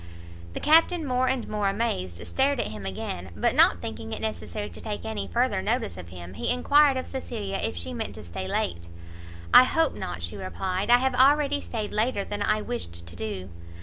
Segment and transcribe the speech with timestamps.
[0.55, 4.67] The Captain, more and more amazed, stared at him again, but not thinking it necessary
[4.67, 8.23] to take any further notice of him, he enquired of Cecilia if she meant to
[8.23, 8.87] stay late.
[9.53, 13.49] "I hope not," she replied, "I have already stayed later than I wished to do."